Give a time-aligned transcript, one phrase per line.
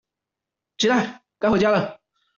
[0.79, 1.99] 起來，該回家了